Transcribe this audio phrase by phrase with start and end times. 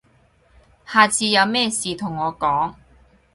[0.83, 2.73] 下次有咩事同我講